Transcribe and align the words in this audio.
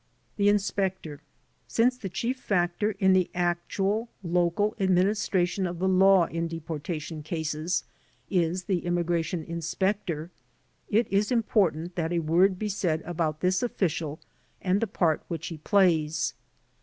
The 0.37 0.49
Inspector 0.49 1.21
Since 1.67 1.99
the 1.99 2.09
chief 2.09 2.39
factor 2.39 2.95
in 2.97 3.13
the 3.13 3.29
actual, 3.35 4.09
local 4.23 4.73
administra 4.79 5.47
tion 5.47 5.67
of 5.67 5.77
the 5.77 5.87
law 5.87 6.25
in 6.25 6.47
deportation 6.47 7.21
cases 7.21 7.83
is 8.27 8.63
the 8.63 8.83
immigration 8.87 9.43
inspector, 9.43 10.31
it 10.89 11.07
is 11.13 11.31
important 11.31 11.93
that 11.97 12.11
a 12.11 12.17
word 12.17 12.57
be 12.57 12.67
said 12.67 13.03
about 13.03 13.41
this 13.41 13.61
official 13.61 14.19
and 14.59 14.81
the 14.81 14.87
part 14.87 15.21
which 15.27 15.49
he 15.49 15.57
plays. 15.59 16.33